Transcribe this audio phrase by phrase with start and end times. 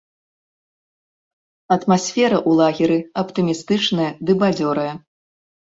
[1.77, 4.93] Атмасфера ў лагеры аптымістычная ды бадзёрая.